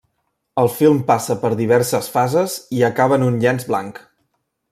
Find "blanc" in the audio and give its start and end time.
3.73-4.03